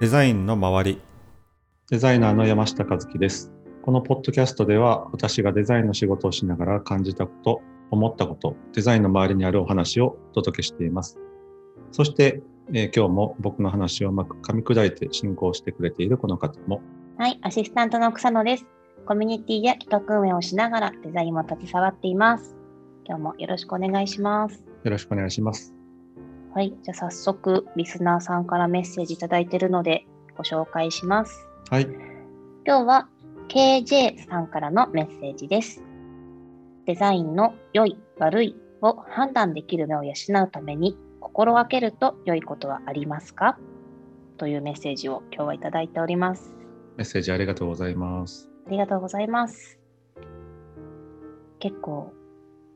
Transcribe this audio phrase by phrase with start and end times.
[0.00, 1.02] デザインの周り
[1.90, 3.50] デザイナーの山下和樹です。
[3.82, 11.18] このポッドキャストでは私がデザインの仕事をしながら感じたこと、思ったこと、デザインの周りにあるお話をお届けしています。
[11.90, 16.80] そして、えー今日も僕の話をうまく噛み砕いて進行してくれているこの方も、
[17.16, 18.66] はい、アシスタントの草野です。
[19.04, 22.56] コミュニティや企画運営をしながらデザインも携わっています。
[23.04, 24.62] 今日もよろしくお願いします。
[24.84, 25.77] よろしくお願いします。
[26.54, 30.06] はい、じゃあ早速リスナーさんからメッセージいただいているので
[30.36, 31.46] ご紹介します。
[31.70, 31.84] はい。
[32.66, 33.08] 今日は
[33.48, 35.82] KJ さんからのメッセージです。
[36.86, 40.12] デザインの良い、悪いを判断できる目を養
[40.44, 43.58] うために心がけると良いことはありますか？
[44.38, 46.54] というメッセージを今日はいただいております。
[46.96, 48.48] メッセージありがとうございます。
[48.66, 49.78] ありがとうございます。
[51.58, 52.12] 結構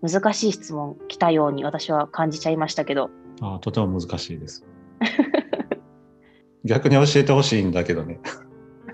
[0.03, 3.11] 難しい質問来たように私は感じちゃいましたけど、
[3.43, 4.67] あーとても難しいです。
[6.65, 8.21] 逆に教えてほしいんだけどね。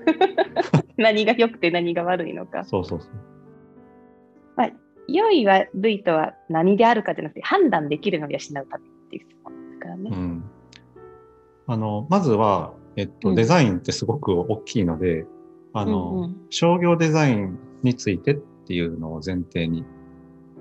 [0.98, 2.64] 何が良くて何が悪いのか。
[2.64, 3.10] そうそうそう。
[5.08, 10.10] 良い悪いとは何であるかじゃなくて判断できるのを養うためっていう質問ですからね。
[10.12, 10.44] うん、
[11.66, 15.26] あのまずは、えっと、うんデザインってすごく大きいので、
[15.72, 19.84] あのうんうん商業デザインについてっていうのを前提に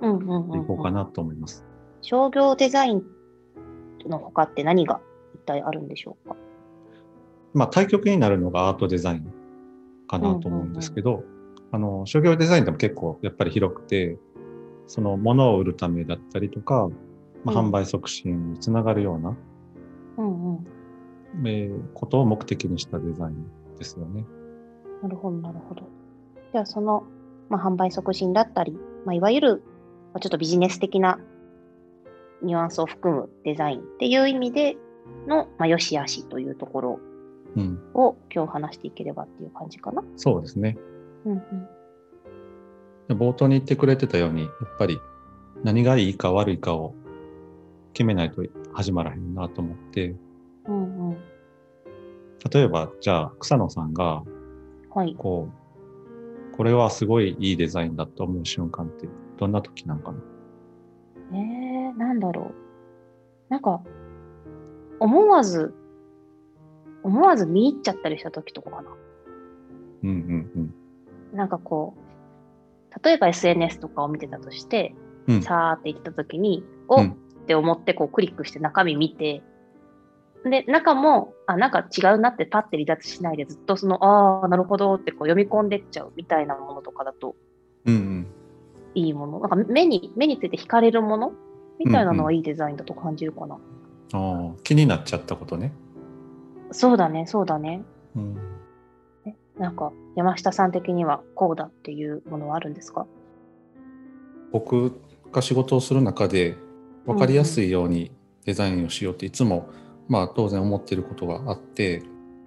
[0.02, 1.65] うんうんうんうんいこうかなと思います。
[2.02, 3.03] 商業デザイン
[4.06, 5.00] の他って何が
[5.36, 6.36] 一体あるんでしょうか？
[7.53, 9.34] まあ対極になるのがアートデザイン
[10.08, 11.23] かなと思うんですけど、
[11.72, 14.17] あの商業デザインでも結構やっぱり広くて、
[14.86, 16.89] その物を売るためだったりとか、
[17.44, 19.36] まあ、うん販売促進につながるような、
[20.17, 20.67] うんうん。
[21.45, 23.45] えーことを目的にしたデザイン
[23.78, 24.26] ですよね。
[25.04, 25.84] なるほど、なるほど。
[26.54, 27.04] じゃあ、その、
[27.50, 29.64] まあ、販売促進だったり、まあ、いわゆる、
[30.14, 31.20] まあ、ちょっとビジネス的な
[32.42, 34.77] ニュアンスを含むデザインっていう意味で
[35.27, 36.99] の、まあ、良し悪しというところ
[37.55, 40.03] うん、を今日話していければっていう感じかな。
[40.15, 40.77] そうですね。
[41.26, 41.42] うんうん。
[43.08, 44.99] で冒頭に言ってくれてたように、やっぱり
[45.64, 46.93] 何がいいか悪いかを
[47.93, 48.43] 決めないと
[48.73, 50.15] 始まらへんなと思って、
[50.67, 51.17] うんうん。
[52.52, 54.23] 例えば、じゃあ、草野さんが、
[54.93, 55.15] はい。
[55.17, 55.49] こ
[56.53, 60.20] う、これはすごいいいデザインだと思う瞬間って、どんな時なんかな？
[61.32, 62.54] えー、なんだろう。
[63.49, 63.82] なんか、
[64.99, 65.73] 思わず、
[67.04, 68.89] 思わず見入っちゃったりした時とかかな。
[70.04, 70.11] うんう
[70.60, 70.73] ん
[71.33, 74.95] なんかこう、例えば SNS とかを見てたとして、
[75.27, 75.36] うん。
[75.36, 75.42] うん。
[75.43, 79.42] さーって言った時に、お、うんって思ってこうクリックして中身見て、
[80.44, 87.36] で、中も、あ、なんか違うなってパッて離脱しないでずっとその、ああ、なるほどってこう読み込んでっちゃうみたいなものとかだと
[87.86, 88.27] うんうん。
[88.97, 89.39] いいもの。
[89.39, 91.33] なんか目に、目について惹かれるもの？
[91.77, 93.55] みたいなのはいいデザインだと感じるかな。
[93.55, 93.59] あ
[94.11, 95.71] あ、気になっちゃったことね。
[96.71, 97.83] そうだね、そうだね。
[98.15, 98.37] うん。
[99.27, 103.05] えなんか山下さん的にはこうだっていうものはあるんですか？
[104.52, 104.99] 僕
[105.31, 106.58] が仕事をする中で、
[107.05, 108.11] 分かりやすいように
[108.45, 109.69] デザインをしようっていつも、
[110.08, 112.02] まあ当然思っていることがあって、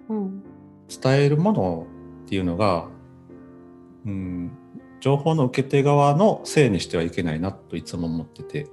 [0.09, 0.43] うん。
[0.89, 1.87] 伝えるもの
[2.25, 2.89] っていうのが、
[4.05, 4.51] うん、
[5.01, 8.67] 情報の受け手側のせいにしてはいけないなといつも思ってて、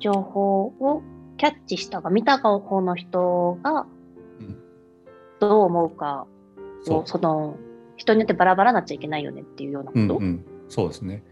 [0.00, 1.02] 情報を
[1.36, 3.86] キャッチしたが、見た方の人が
[4.40, 4.58] うん。
[5.38, 6.26] どう思うか
[6.82, 6.98] そう。
[7.00, 7.56] を、その
[7.96, 10.00] 人によってバラバラになっちゃいけないよねっていうようなこと？
[10.00, 11.22] うんうん、そうですね。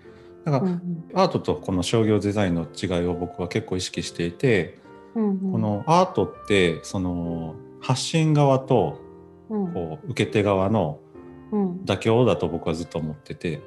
[0.44, 4.78] だから、うんアートとこの商業デザインの違いを僕は結構意識していて、
[5.14, 5.52] うんうん。
[5.52, 9.00] このアートってその発信側と
[9.48, 9.72] うん。
[9.72, 11.05] こう受け手側のうん
[11.52, 13.62] 妥協だと僕はずっと思ってて。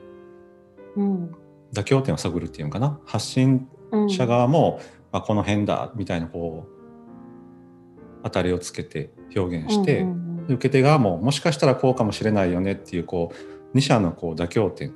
[0.95, 1.35] うん。
[1.73, 2.99] 妥協点を探るっていうのかな？
[3.05, 4.79] 発信うん者側も、
[5.11, 10.05] あこの辺だみたいなこう当たりをつけて表現して、
[10.47, 13.31] 受け手側ももしかしたらこうかもしれないよねっていうこ
[13.73, 14.93] う2者のこう妥協点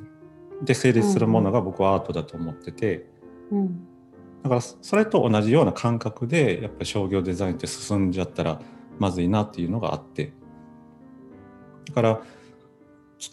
[0.63, 3.07] で成立するものが僕はアートだと思ってて。
[3.51, 3.87] うん。
[4.43, 8.59] だからそれと同じような感覚でやっぱり商業デザインって進んじゃったら
[8.99, 10.33] まずいなっていうのがあって。
[11.85, 12.21] だから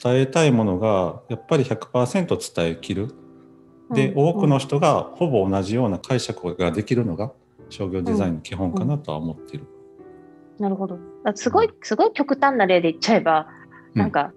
[0.02, 3.08] 伝えたいものがやっぱり100%伝えきる。
[3.92, 7.32] で、うん多くの人がほぼ同じような解釈ができるのが
[7.70, 9.66] 商業デザインの基本かなとは思っている。
[10.58, 10.98] なるほど。
[11.24, 13.48] だすごい、すごい極端な例で言っちゃえば、
[13.94, 14.00] うん。
[14.00, 14.32] なんか、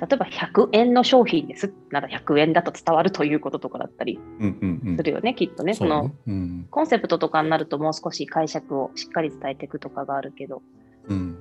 [0.00, 1.72] 例えば100円の商品です。
[1.90, 4.96] なら100円だと伝わるということとかだったりうんうんうん。
[4.96, 5.74] するよね、きっとね。
[5.74, 6.14] そのね。
[6.26, 6.66] うん。
[6.70, 10.62] コンセプトとかになるともう少し解釈をしっかり伝えていくとかがあるけど、
[11.08, 11.35] うん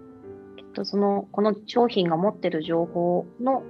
[0.75, 3.63] とその、この商品が持ってる情報の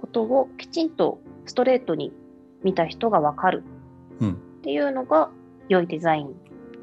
[0.00, 2.12] ことをきちんとストレートに
[2.64, 3.62] 見た人がわかる
[4.20, 5.30] うんっていうのが
[5.68, 6.34] 良いデザイン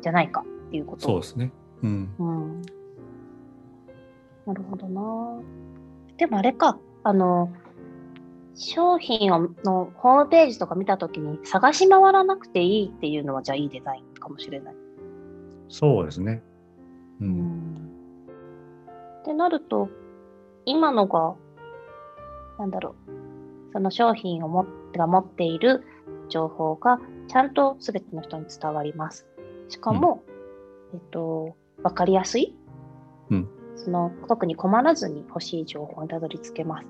[0.01, 1.03] じゃないかっていうこと。
[1.03, 1.51] そうですね。
[1.81, 2.61] うんうん。
[4.45, 5.41] なるほどな。
[6.17, 7.51] でもあれか、あの、
[8.55, 14.75] 商品をのホームページとか見たときに探し回らなくていいっていうのはじゃあいいデザインかもしれない。
[15.69, 16.43] そうですね。
[17.21, 17.25] う。
[17.25, 17.88] うんん
[19.21, 19.89] ってなると、
[20.65, 21.35] 今のが、
[22.57, 25.83] なんだろう、その商品をもが持っている
[26.29, 29.27] 情報がちゃんとすべての人に伝わります。
[29.67, 30.23] しかも、
[30.93, 32.55] えっと、わかりやすい、
[33.29, 33.47] うん。
[33.75, 36.87] その特に困らずに欲しい情報にたどり着けます。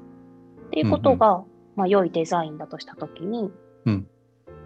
[0.68, 1.44] っていうことが、
[1.76, 3.52] まあ、良いデザインだとしたときに、
[3.86, 4.08] うん。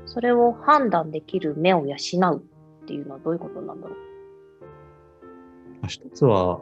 [0.06, 1.96] それを判断できる目を養
[2.34, 2.44] う
[2.84, 3.98] っていうのはどういうことなんだろう？
[5.82, 6.62] まあ一つは、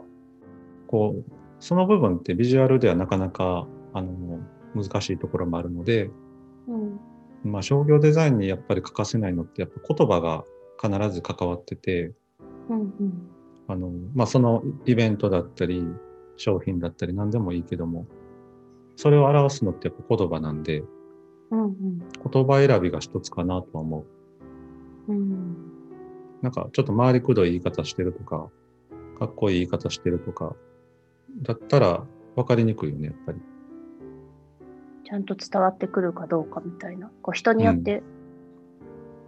[0.92, 4.40] こう、その部分ってビジュアルではなかなか、あの、
[4.74, 6.10] 難しいところもあるので、
[6.68, 7.00] うん。
[7.50, 10.44] まあ、商業デザインにやっぱり欠かせないのって、やっぱ言葉が
[10.80, 12.12] 必ず関わってて、
[12.68, 13.12] うんうん。
[13.68, 15.82] あの、まあ、そのイベントだったり、
[16.36, 18.06] 商品だったり何でもいいけども、
[18.96, 20.84] それを表すのってやっぱ言葉なんで、
[21.50, 21.98] うんうん。
[21.98, 24.04] 言葉選びが一つかなとは思
[25.08, 25.12] う。
[25.12, 25.56] うん。
[26.42, 28.50] なんかちょっと回りくどい言い方してるとか、
[29.18, 30.56] かっこいい言い方してるとか、
[31.40, 32.04] だったら
[32.36, 33.40] 分かりにくいよね、やっぱり。
[35.04, 38.02] ちゃんと伝わってくるかどうかみたいな、こう人によって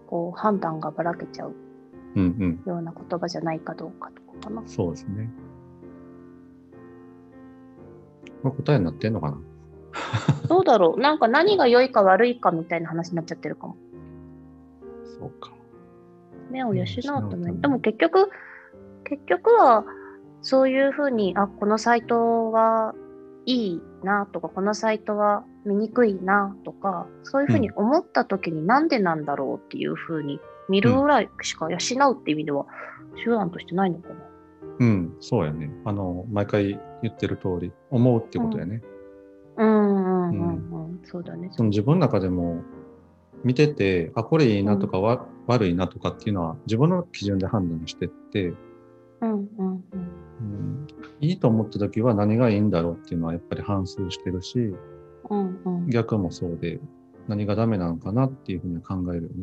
[0.06, 1.54] こう判断がばらけちゃう
[2.16, 4.68] うんような言葉じゃないかどうかとかかなうん。。
[4.68, 5.28] そうですね。
[8.42, 9.38] まあ、答えになってんのかな？
[10.48, 13.76] どうだろうなんか何が良いか悪いかみたいな話になっちゃってるかも。
[15.18, 15.52] そうか。
[16.50, 17.06] 目を養うために。
[17.22, 18.30] 養うためにでも結局、
[19.04, 19.84] 結局は
[20.44, 22.94] そういうふうに、あ、このサイトは
[23.46, 30.38] いいなとか、このサイトは見にくいなとか、そういうふうに思った時になんでなんだろうっていうふうに
[30.68, 31.76] 見るぐらいしか養
[32.10, 32.66] うっていう意味では
[33.24, 34.14] 手段としてないのかな。
[34.80, 35.70] うん、そうやね。
[35.86, 38.82] あの、毎回言ってる通り、思うってことやね。
[39.56, 41.00] うんうんうんうん。
[41.04, 41.48] そうだね。
[41.52, 42.62] その自分の中でも
[43.44, 48.52] 見てて、あ、これいいなとか、わ悪いなとかっていうのは自分の基準で判断してって、
[49.32, 49.84] うんうんうん。
[50.40, 50.86] うん、
[51.20, 54.74] いいと思った時は何がいいんだろうっていうのはやっぱり反数してるし、
[55.30, 56.80] うんうん逆もそうで、
[57.28, 59.34] 何がダメなのかなっていうふうには考えるよね。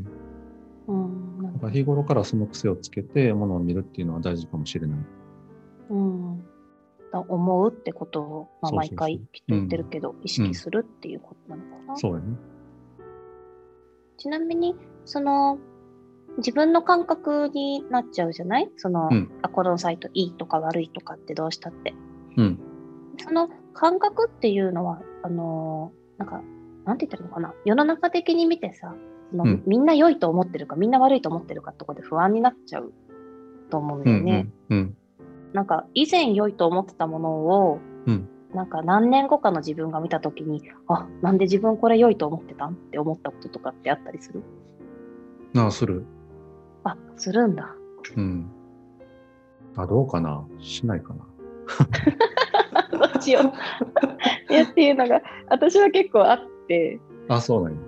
[0.87, 4.99] うんなるほだから日頃からその癖をつけてものを見るっていうのは大事かもしれない。
[5.89, 6.43] どうん
[7.11, 11.97] だ思うってことを、まあ、毎回きっと言ってるけど、意識するっていうことなのかな。
[11.97, 12.37] そうやね。
[14.17, 14.75] ちなみに、
[15.05, 15.57] その、
[16.37, 18.71] 自分の感覚になっちゃうじゃない？
[18.77, 21.93] その、うんあ、このサイトいいとか悪いとかってどうしたって。
[22.37, 22.59] うん。
[23.17, 26.41] その感覚っていうのは、あのーなんか、
[26.85, 27.53] なんて言ったらいいのかな？
[27.65, 28.95] 世の中的に見てさ、
[29.31, 32.93] そのうんみんな良いと思ってるか、みんな悪いと思ってるかってとこで不安になっちゃう
[33.69, 34.17] と思うんだうん。
[34.19, 34.49] よね。
[34.69, 34.77] うん。
[34.77, 34.97] うん。
[35.53, 42.71] なんか、以前良いと思ってたものを、うんなんか何年後かの自分が見たときに、あ、なんで自分これ良いと思ってたん？
[42.71, 44.43] って思ったこととかってあったりする？
[45.53, 46.05] なあ、する。
[46.83, 47.75] あ、するんだ。
[48.15, 48.51] うん。
[49.75, 50.45] あ、どうかな？
[50.59, 51.25] しないかな？
[52.97, 53.41] どっちよ。
[54.49, 57.79] いやっていうのが、私は結構あって、あ、そうなんや。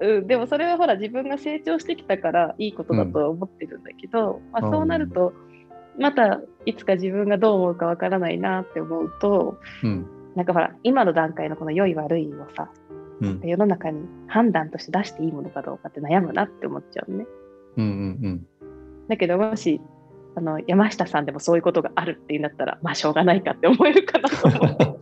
[0.00, 5.32] うん、でもそれはほら自分が成長してきたからいいことだとは思ってるんだけど、まあ、そうなると、
[5.98, 10.06] またいつか自分がどう思うかわからないなって思うと、うん。
[10.34, 12.70] なんかほら、今の段階のこの良い悪いをさ、
[13.20, 13.40] うん。
[13.44, 17.26] 世の中に判断として出していいものかどうかって悩むなって思っちゃうね。
[17.76, 17.84] うん
[18.22, 18.46] うん
[19.08, 19.80] だけどもし、
[20.36, 24.98] あの山下さんでもそういうことがあるっていうんだったら、まあしょうがないかって思えるかなと思って。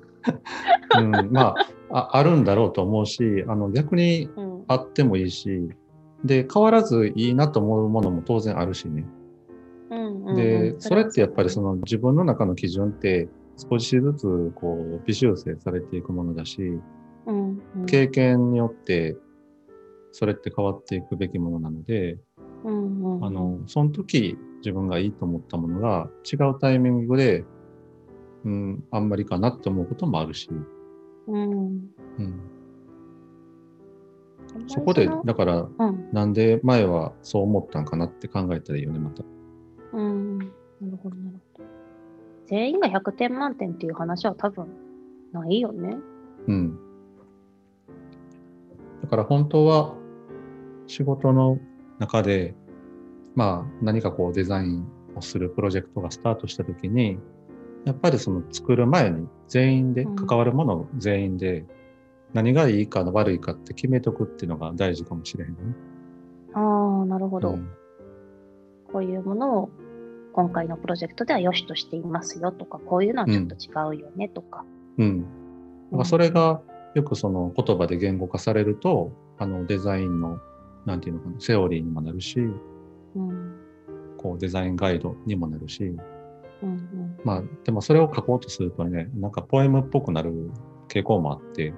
[0.99, 1.17] うん。
[1.17, 1.55] うん、まあ
[1.91, 5.71] あ、あるんだろうと思うし、あの逆にうんあってもいいし、
[6.25, 9.05] で、変わらずいいなと思うものも当然あるしね。
[9.91, 16.62] うんうんうんで、それってやっぱりその、の自分の中の基準って少しずつこう微修正されていくものだし、
[17.27, 19.17] うんうん経験によって
[20.12, 22.19] それって変わっていくべきものなので、
[22.64, 27.45] うんうんうんあの、その時自分がいいと思ったものが違うタイミングで、
[28.45, 30.50] うん、あんまりかなって思うこともあるし、
[31.26, 31.50] うん
[32.19, 32.40] うん、
[34.67, 39.23] そこで、だから、うんなんで前はそう思ったんかなって考えたらいいよね、また。
[39.93, 40.50] うん、なる
[41.02, 41.69] ほど、なるほど。
[42.47, 44.67] 全員が100点満点っていう話は多分
[45.33, 45.97] ないよね。
[46.49, 46.79] うん。
[49.02, 49.95] だから本当は
[50.87, 51.59] 仕事の
[52.00, 52.54] 中で、
[53.37, 57.19] まあ何かこうデザインをするプロジェクトがスタートしたときに、
[57.85, 61.64] やっぱりその作る前に全員で、うん関わるもの全員で、
[62.33, 65.59] 何がいいか悪いかって決めとくっていうのが大事かもしれへんね。
[66.54, 66.61] あ
[67.02, 67.71] あ、なるほど、うん
[68.92, 69.71] こういうものを
[70.33, 74.64] 今回のプロジェクトでは良しとしていますよとか、こういうのはちょっと違うよねとか。
[74.99, 75.21] うん。
[75.21, 75.26] だ
[75.92, 76.61] からそれが
[76.95, 80.38] よくその言葉で言語化されると、あのデザインの、
[80.87, 82.41] なんていうのかな、セオリーにもなるし、
[83.17, 83.57] うん。
[84.17, 87.17] こうデザインガイドにもなるし、うんうん。
[87.25, 90.51] まあでもそれを書こうとするとね、なんかポエムっぽくなる
[90.89, 91.73] 傾向もあって、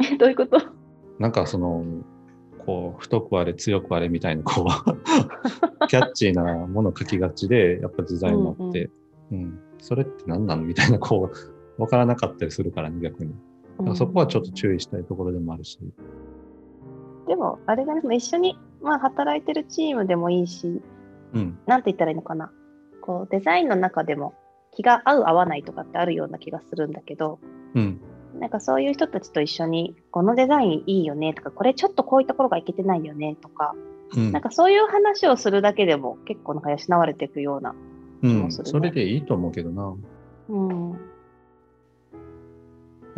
[0.00, 0.58] え、 どういうこと？
[1.18, 1.84] なんかその、
[2.66, 4.66] こう、太くあれ強くあれみたいな、こう、
[5.86, 8.90] キャッチーなものを書きがちで、やっぱデザインもあって、
[9.30, 10.62] うん、それって何なの？
[10.62, 11.30] みたいな、こ
[11.78, 13.34] う、わからなかったりするからね、逆に。
[13.94, 15.78] そこはちょっと注意したいところでもあるし。
[17.26, 20.82] でも、あれだね、その一緒に、まあ、働いてるチームでもいいし、
[21.32, 22.52] うん、なんて言ったらいいのかな。
[23.00, 24.34] こう、デザインの中でも
[24.72, 27.38] 気が合う合わないとかってあるような気がするんだけど、
[27.74, 28.00] うん、
[28.38, 37.74] なんかそういう人たちと一緒に、このデザインいいよねとか、これちょっとこういうところがいけてないよねとか、うんなんかそういう話をするだけでも結構なんか養われていくような。
[38.22, 39.94] うん、もするねそれでいいと思うけどな。
[40.48, 40.90] うん。
[40.92, 40.96] や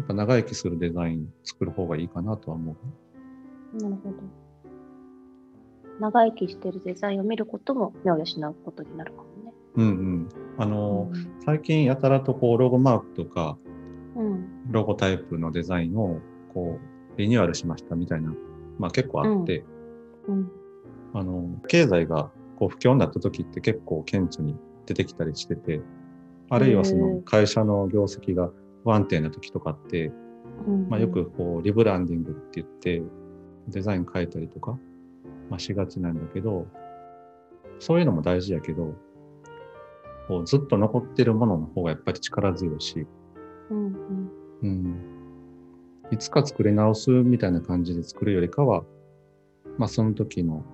[0.02, 2.76] っぱ長生きするデザイン作る方がいいかなとは思う。
[3.76, 4.16] なるほど。
[6.00, 9.52] 長生きしてるデザインを見ることも目を養うことになるかもね。
[9.76, 10.28] うんうん。
[10.58, 11.10] あの、
[11.44, 13.56] 最近やたらとこうロゴマークとか
[14.16, 14.72] うん。
[14.72, 16.20] ロゴタイプのデザインを
[16.52, 16.78] こ
[17.14, 18.32] うリニューアルしましたみたいな、
[18.78, 19.64] まあ結構あって、
[20.26, 20.50] うん。
[21.12, 24.56] あの、経済がこう不況になった時って結構顕著に
[24.86, 25.80] 出てきたりしてて、
[26.48, 28.50] あるいはそへのー会社の業績が
[28.84, 30.12] 不安定な時とかって、
[30.66, 30.88] うん。
[30.88, 33.02] まあよくこうリブランディングって言って
[33.68, 34.78] デザイン変えたりとか、
[35.50, 36.66] まあしがちなんだけど、
[37.78, 38.94] そういうのも大事やけど、
[40.28, 43.06] こうずっと残ってるものの方がやっぱり力強いし、
[43.70, 43.86] うん。
[43.86, 44.30] うん。
[44.62, 44.96] うん。
[46.10, 48.84] いつか作り直すみたいな感じで作るよりかは、
[49.78, 50.64] まあその時の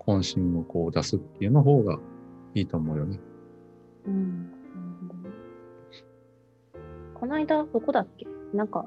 [0.00, 1.98] 渾身をこう出すっていうの方が
[2.54, 3.18] いいと思うよね。
[4.06, 4.52] うん。
[7.14, 8.26] この間、どこだっけ？
[8.54, 8.86] なんか、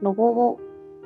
[0.00, 0.60] ロゴを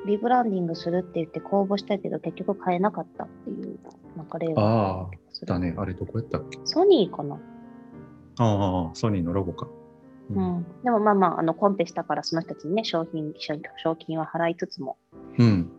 [0.05, 3.79] リブランディングするって言って公募したけど、結局買えなかったっていう、
[4.15, 5.09] なんか例がああ、
[5.45, 5.73] だね。
[5.77, 6.59] あれどこやったっけ？
[6.63, 7.39] ソニーかな
[8.37, 9.67] ああ、ソニーのロゴか。
[10.29, 10.33] う。
[10.33, 10.65] ん。
[10.83, 14.97] でもまあまあ、あの、コンペしたからその人たちにね、商品、賞賞金は払いつつも、
[15.37, 15.71] うん。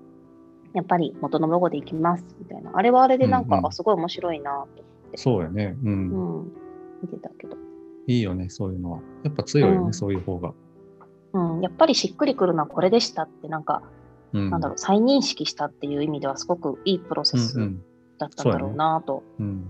[0.73, 2.73] やっぱり元のロゴでいきます、みたいな。
[2.75, 4.85] あれはあれでなんか、うんうんあ、すごい面白いなと。
[5.15, 5.77] そうやね。
[5.85, 6.41] うん。
[6.41, 6.53] うん。
[7.03, 7.57] 見てたけど。
[8.07, 9.01] いいよね、そういうのは。
[9.25, 10.53] やっぱ強いよね、うんそういう方が。
[11.33, 11.61] うん。
[11.61, 13.83] やっぱりしっくりくるのはこれでしたって、なんか、
[14.37, 14.51] うん。
[14.51, 17.59] なんだろう、再認識したっていう意味ではすごくいいプロセス。
[18.19, 19.69] だったんだろうなと、うん。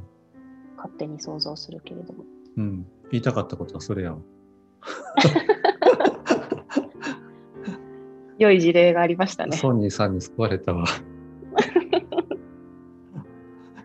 [0.76, 2.24] 勝手に想像するけれども。
[2.56, 2.86] うん。
[3.10, 4.18] 言いたかったことはそれやわ。
[8.38, 9.56] 良い事例がありましたね。
[9.56, 10.84] ソニーさんに救われたわ。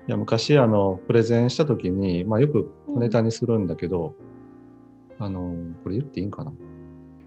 [0.08, 4.14] いや昔あのプレゼンした時に、まあ、よくネタにするんだけど、
[5.20, 6.52] あのこれ言っていいんかな？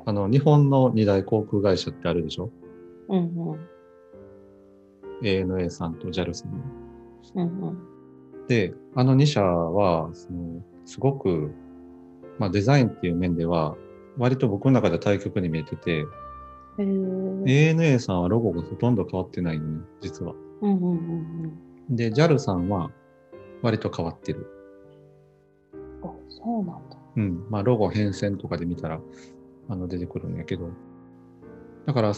[0.04, 2.50] あの日本の二大航空会社ってあるでしょ？
[3.08, 3.60] うんうん。
[5.22, 6.58] ANA さんと JAL さんの。
[7.36, 8.46] うんうん。
[8.48, 11.50] であの2社はそのすごく、
[12.38, 13.74] まあ、デザインっていう面では
[14.18, 16.04] 割と僕の中では対極に見えてて
[16.78, 20.34] へー ANA さんはロゴがほとんど変わってないのね実は。
[20.60, 20.94] うんうんう
[21.46, 22.90] んで JAL さんは
[23.62, 24.46] 割と変わってる。
[26.02, 26.08] うん。
[26.08, 26.96] あ、そうなんだ。
[27.16, 27.46] うん。
[27.50, 29.00] まあ、ロゴ変遷とかで見たら、
[29.68, 30.68] あの、出てくるんやけど。
[31.86, 32.12] だから、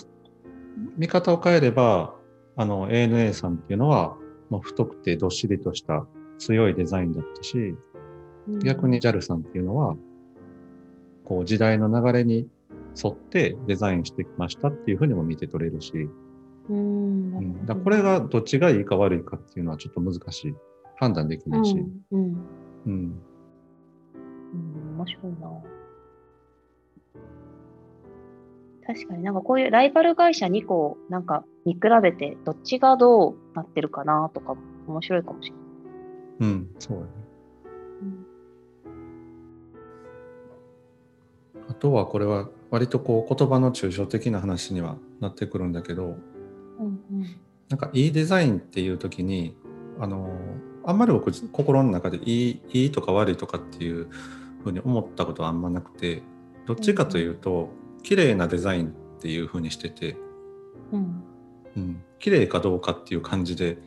[0.96, 2.14] 見方を変えれば、
[2.56, 4.16] あの、ANA さんっていうのは、
[4.50, 6.06] まあ、太くてどっしりとした
[6.38, 7.78] 強いデザインだったし、うん
[8.60, 9.96] 逆に JAL さんっていうのは、
[11.24, 12.48] こう、時代の流れに
[13.02, 16.08] 沿ってデザインしてきましたっていうふうにも見て取れるし、
[16.68, 17.32] うん。
[17.32, 20.54] なうん、だこれがどっちがいいか悪いかっていうのはちょっと難しい。
[20.98, 21.76] 判断できないし。
[22.12, 22.20] うん。
[22.20, 22.36] うん。
[22.86, 23.22] うん。
[24.54, 25.75] うん、面白いな。
[28.86, 35.62] 確かになんかこういうライバル会社2個なんか見比べてどっちがどうなってるかなとかも面白いかもしれない。
[36.38, 37.08] うん、そうやね。
[41.68, 46.04] あとはこれは割とこう言葉の抽象的な話にはなってくるんだけど、
[46.78, 47.00] うんうん
[47.68, 49.56] なんかいいデザインっていう時に、
[49.98, 50.30] あの、
[50.84, 54.08] あんまり僕心の中でいい、いいとか悪いとかっていう
[54.62, 56.22] ふうに思ったことはあんまなくて、
[56.66, 57.70] どっちかというと、
[58.06, 60.16] 綺麗なデザインっていうふうにしてて、
[60.92, 61.22] うん。
[61.76, 63.78] うん、綺麗かどうかっていう感じで、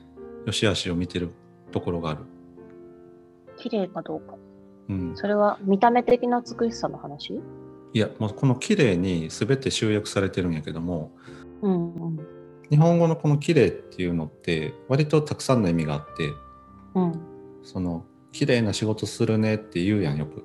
[0.45, 1.31] 良し悪しを見てる
[1.71, 2.25] ところがある。
[3.55, 4.35] 綺麗かどうか。
[4.89, 7.39] うん、それは見た目的な美しさの話？
[7.93, 11.13] いや、もうこの綺麗に全て集約されてるんやけども、
[11.61, 12.19] うんうん。
[12.69, 16.29] 日本語のこの綺麗っていうのって割とたくさんの意味があって、
[16.93, 17.13] うん。
[17.63, 20.43] その綺麗な仕事するねって言うやんよく、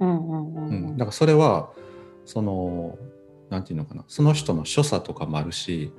[0.00, 0.74] うんうんううん。
[0.90, 1.70] ん、だからそれは
[2.28, 2.98] その
[3.48, 4.04] なんていうのかな。
[4.06, 5.90] その人の所作とかもあるし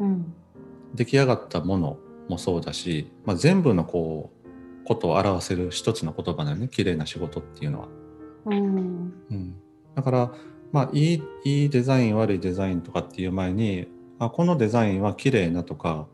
[0.00, 0.32] うん。
[0.94, 4.30] 出来上がったものもそうだし、まあ、全部のこ
[4.84, 6.68] うことを表せる一つの言葉だよね。
[6.68, 7.88] 綺麗な仕事っていうのは。
[8.46, 9.12] うん。
[9.28, 9.56] うん、
[9.96, 10.32] だから、
[10.70, 13.88] まあ、いいいいデザイン悪いデザインとかっていう前に
[14.20, 16.06] あこのデザインは綺麗なとか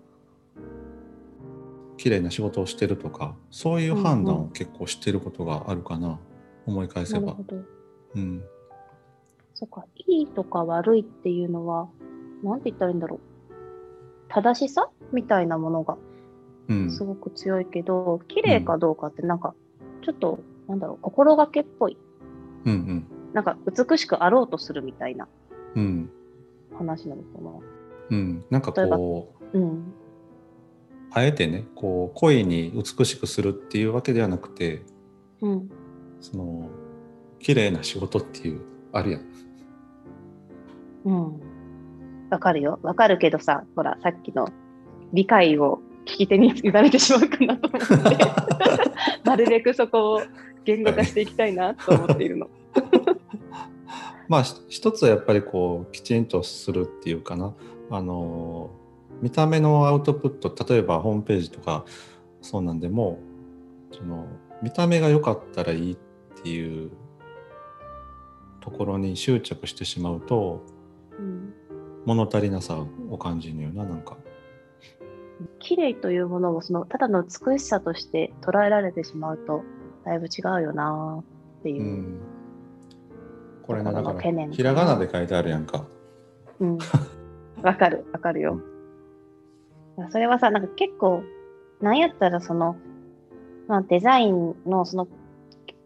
[1.98, 6.18] 綺麗な仕事をしてるとかそういう判断を結構してることがあるかな、
[6.66, 7.20] 思い返せば。
[7.20, 7.42] なるほ。
[7.42, 7.56] ど。
[8.14, 8.42] うん
[9.62, 11.88] そっか、いいとか悪いっていうのは、
[12.42, 13.20] なんて言ったらいいんだろう。
[14.28, 15.96] 正しさみたいなものが
[16.68, 19.54] うんすごく強いけど、綺麗かどうかってなんか、
[20.04, 21.96] ちょっと、なんだろう、心がけっぽい。
[22.64, 25.28] うんうんなんか、美しくあろうとするみたいな
[25.76, 26.10] うん
[26.76, 27.50] 話なのかな。
[28.10, 29.92] うん、なんかこううん。
[31.12, 34.82] あえてねこう恋に美しくするっていうわけではなくて
[35.40, 35.70] うん。
[36.20, 36.68] その
[37.38, 38.60] 綺麗な仕事っていう
[38.92, 39.31] あるやん。
[41.04, 41.40] うん。
[42.30, 42.78] わかるよ。
[42.82, 44.48] わかるけどさ、ほら、さっきの
[45.12, 48.16] 理解を聞き手に委ねてしまうかなと思って、
[49.24, 50.22] なるべくそこを
[50.64, 52.48] 言語化していきたいなと思っているの。
[54.28, 57.52] まあひ一つはやっぱりこうきちんとするっていうかな
[57.90, 58.70] あの
[59.20, 61.84] 見た目のアウトプット例えばホームページとか
[62.40, 63.18] そうなんでも
[63.90, 64.26] その
[64.62, 65.96] 見た目が良かったらいいっ
[66.42, 66.90] ていう
[68.60, 70.81] ところに執着してしまうとうん
[72.06, 74.16] 物足りなさを感じるよななんか。
[75.58, 79.64] 綺麗というものをそのただの美しさとして捉えられてしまうと
[80.04, 81.22] だいぶ違うよな
[81.60, 81.84] っていうう。
[81.84, 82.20] ん、
[83.62, 85.86] これねだからひらがなで書いてあるやんか。
[86.60, 86.78] うん。
[87.62, 88.60] わかる、わかるよ。
[90.10, 91.22] それはさ、なんか結構、
[91.80, 92.76] なんやったらその、
[93.68, 95.08] まあ、デザインのその、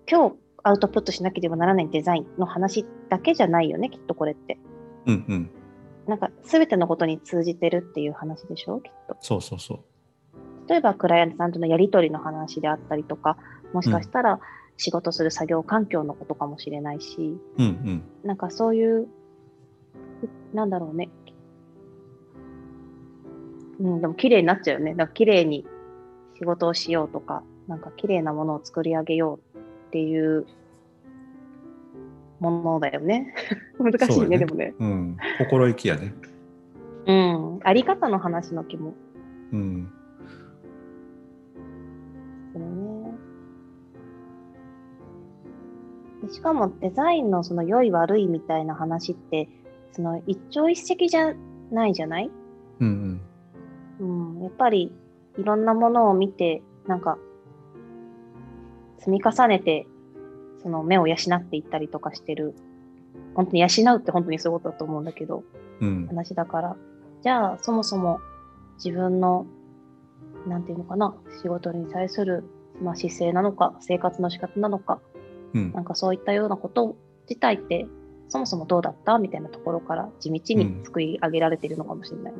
[0.09, 4.59] 今日アウトプットしなければならないデザインの話だけじゃないよね、きっとこれって。
[5.07, 5.51] うんうん
[6.07, 9.17] なんか全てのことに通じてるっていう話でしょ、きっと。
[9.21, 10.69] そうそうそう。
[10.69, 13.37] 例えば、クライアントさんとのやり取りの話であったりとか、
[13.73, 14.41] もしかしたら
[14.77, 19.09] 仕事する作業環境のことかもしれないし、うんうんなんかそういう、
[20.55, 21.11] なんだろうね。
[23.81, 24.93] うん、でも綺麗になっちゃうよね。
[24.93, 25.67] だから綺麗に
[26.39, 30.47] 仕事をしようとか、なんか綺麗なものを作り上げようっていう
[32.41, 33.35] ものだよね。
[33.79, 34.75] 難しいね、ねでもね。
[34.79, 36.15] うん、心意気やね。
[37.07, 37.61] うん。
[37.63, 38.95] あり方の話の気も
[39.53, 39.85] うん
[42.55, 42.61] ね。
[46.23, 49.49] でしかもデザインのその良い悪いみたいな話って、
[49.93, 51.35] その一朝一夕じゃ
[51.71, 52.31] ないじゃない？
[52.81, 53.21] うん
[53.99, 54.93] うん、やっぱり
[55.39, 57.19] いろんなものを見て、なんか、
[58.99, 59.87] 積み重ねて、
[60.67, 62.57] その目を養っていったりとかしてる。
[63.37, 65.45] 本当に養うって本当にそういうことだと思うんだけど、
[65.81, 66.77] うんうん話だから。
[67.23, 68.19] じゃあ、そもそも
[68.85, 69.47] 自分の、
[70.49, 72.43] なんていうのかな、仕事に対する、
[72.83, 74.99] まあ、姿勢なのか、生活の仕方なのか、
[75.55, 76.97] うんなんかそういったようなこと
[77.29, 77.87] 自体って、
[78.29, 82.35] そもそもどうだったみたいなところから地道に作り上げられているのかもしれない。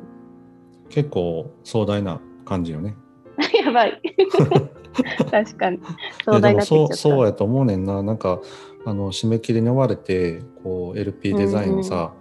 [0.89, 2.97] 結構壮大な感じよね。
[3.63, 4.01] やばい。
[5.31, 5.77] 確かに。
[5.77, 5.79] い
[6.23, 6.95] 壮大になってきちゃった。
[6.95, 8.01] そうそうやと思うねんな。
[8.03, 8.41] なんか
[8.85, 12.13] あの締め切りに追われてこう LP デザインをさ、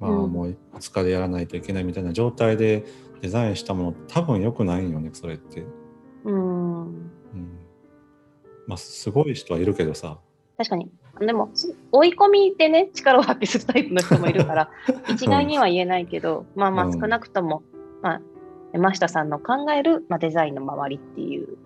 [0.00, 2.84] まあうんもう2日でやらないといけないみたいな状態で
[3.22, 5.64] デザインしたもの多分良くないんよねそれって。
[6.24, 6.84] うん。
[6.84, 7.58] うん、
[8.66, 10.18] まあすごい人はいるけどさ。
[10.58, 10.90] 確かに。
[11.20, 14.70] でも、す追い込みでね、力を発揮するタイプの人もいるから、
[15.08, 17.62] 一概には言えないけど、まあまあうん少なくとも、
[18.02, 18.20] まあ、
[18.72, 21.56] 山下さんの考える、まあ、デザインの周りっていううん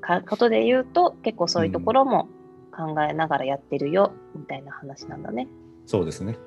[0.00, 2.28] かことで言うと、結構そういうところも
[2.74, 5.48] 考えながらやってるよ、みたいな話なんだね。
[5.86, 6.38] そうですね。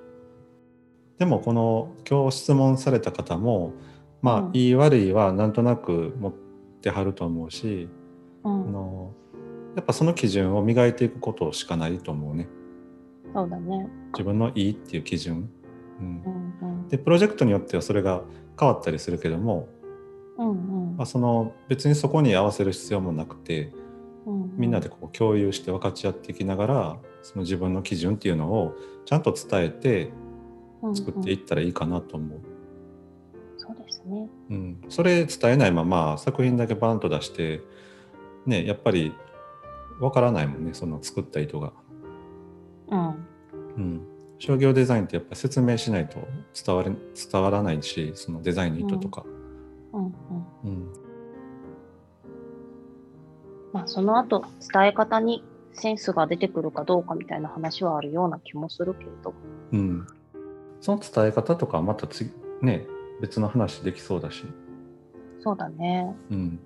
[1.17, 3.73] でもこの今日質問された方も
[4.25, 6.33] まあ、うんいい悪いはなんとなく持っ
[6.81, 7.87] てはると思うし、
[8.43, 8.71] あうん。
[8.71, 9.13] の
[9.75, 12.47] やっぱその基準を磨いていくことしかないと思うね。
[13.35, 13.87] そうだね。
[14.13, 15.47] 自分のいいっていう基準。
[15.99, 16.23] うん
[16.61, 16.87] う、んうん。
[16.87, 18.23] でプロジェクトによってはそれが
[18.59, 19.67] 変わったりするけども、
[20.37, 20.51] うんう
[20.93, 23.71] んまあ、その別にそこに合わせる必要もなくて
[24.25, 30.11] うんみんなでこう共有して分かち合っていきながらその自分の基準っていうのをちゃんと伝えて
[30.93, 32.39] 作っていうんうんったらいいかなと思う。
[33.57, 34.29] そうですね。
[34.49, 37.61] うん、それ伝えないまま作品だけバンと出して
[38.45, 39.13] ねやっぱり
[39.99, 41.73] 分からないもんねその作った意図が。
[42.89, 43.27] うん。
[43.77, 44.01] うん、
[44.37, 46.27] 商業デザインってやっぱ説明しないと
[46.65, 46.91] 伝われ
[47.31, 49.23] 伝わらないしそのデザインの意図とか。
[49.25, 49.44] うん
[49.95, 50.13] うん。
[50.63, 51.05] うん
[53.75, 59.33] まその後、伝え方にセンスが出てくるかどうかみたいな話はあるような気もするけれど。
[59.73, 60.07] うん。
[60.79, 62.31] その伝え方とかはまた次、
[62.61, 62.87] ね、
[63.19, 64.45] 別の話できそうだし。
[65.39, 66.15] そうだね。
[66.31, 66.59] うん。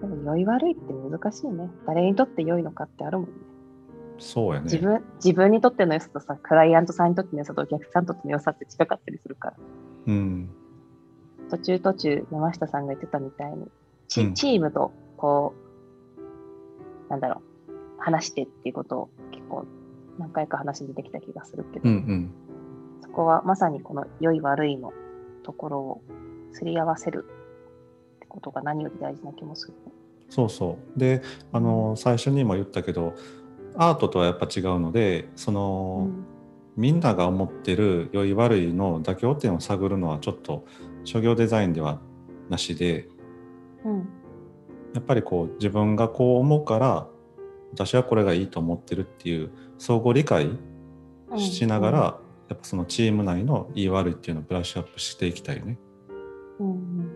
[0.00, 1.70] でも、良い悪いって難しいね。
[1.86, 3.34] 誰にとって良いのかってあるもんね。
[4.18, 4.64] そうやね。
[4.64, 9.56] 自分自分にとっての良さとさ、クライアントさんにとっての良さとお客さんにとっての良さって近かったりするから。
[10.08, 10.50] うん。
[11.50, 13.66] 途中途中、山下さんが言ってたみたいに、
[14.08, 15.54] チ,、うんチームと、こ
[17.08, 19.66] う、なんだろう、話してっていうことを結構
[20.18, 22.30] 何回か話に出てきた気がするけど、うんうん。
[23.02, 24.92] そこはまさにこの良い悪いの
[25.42, 26.02] ところを
[26.52, 27.26] すり合わせる
[28.16, 29.74] ってことが何より大事な気もする。
[30.28, 30.98] そうそう。
[30.98, 33.14] で、あの、最初にも言ったけど、
[33.76, 36.40] アートとはやっぱ違うので、その、うん
[36.76, 40.64] みんなが思ってる良い悪いの妥協点を探るのはちょっと
[41.04, 42.00] 商業デザインでは
[42.48, 43.08] なしで
[43.84, 44.08] うん
[44.94, 47.06] やっぱりこう自分がこう思うから
[47.72, 51.98] 私はこれがいいと思ってるっていう相互理解うんしながら、
[52.48, 55.78] やっぱそのチーム内のいい悪いっていうのをブラッシュアップしていきたいよね。
[56.58, 57.10] うんうん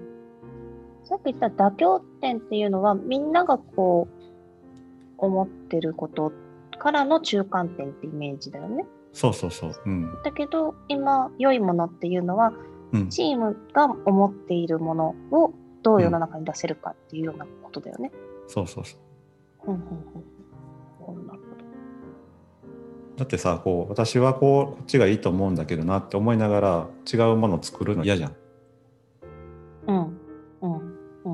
[1.03, 4.23] さっき言った妥協点っていうのはみんながこう
[5.19, 6.33] 思ってること
[6.79, 8.87] からの中間点ってイメージだよね。
[9.13, 9.73] そうそうそう。
[9.85, 10.23] うん。
[10.23, 12.57] だけど今良いものっていうのはうん、
[13.09, 15.53] チームが思っているものを
[15.83, 18.11] どう世の中に出せるかっていうようなことだよね。
[18.47, 18.97] そうそうそ
[19.67, 19.73] う。
[19.73, 21.45] うんうんうんなるほ
[23.17, 28.31] だってさこう私はこうこっちがいいと思うんだけどなって思いながら違うものを作るの嫌じゃん。
[28.33, 28.37] ど。
[29.87, 30.21] うん
[30.63, 30.73] うん
[31.25, 31.31] う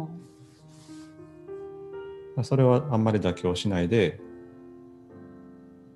[2.41, 4.19] んそれはあんまり妥協しないで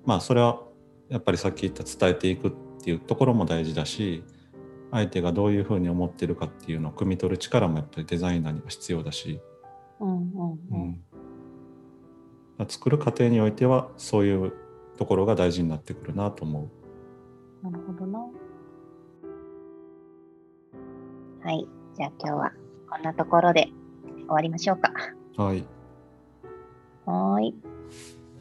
[0.05, 0.61] まあそれは
[1.09, 2.51] やっぱりさっき言った伝えていくっ
[2.83, 4.23] ていうところも大事だし
[4.91, 9.39] 相手がどういうふうに思ってるかっていうのを汲み取る力もやっぱりデザイナーには必要だし、
[9.99, 14.53] うんうんううんん、作る過程においてはそういう
[14.97, 16.69] ところが大事になってくるなと思
[17.63, 18.19] なるほどな。
[21.43, 21.67] はい。
[21.95, 22.51] じゃあ今日は
[22.89, 23.69] こんなところで
[24.03, 24.91] 終わりましょうか。
[25.37, 25.41] う。
[25.41, 25.65] はい。
[27.05, 27.55] はーい。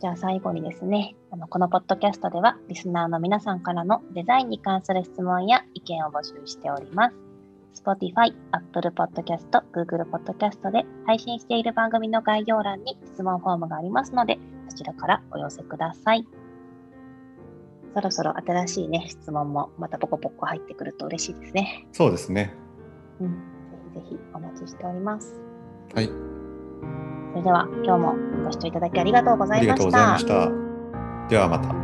[0.04, 7.82] じゃあ最後にですね、あのこのポッドキャストではリスナーの皆さんからのデザインに関する質問や意見を募集しております。
[7.82, 14.38] Spotify、Apple Podcast、Google Podcast で配信している番組の概要欄に質問フォームがありますので、
[14.68, 16.26] そちらからお寄せください。
[17.94, 21.86] そろそろ新しいね、質問もまたポコポコ入ってくると嬉しいですね。
[21.92, 22.52] そうですね。
[23.22, 23.30] うん。
[23.94, 25.40] ぜひぜひお待ちしております。
[25.94, 26.33] はい。
[27.34, 29.86] それでは今日もご視聴いただきありがとうござありがとう。
[29.86, 30.48] ございました。
[31.28, 31.83] ではまた。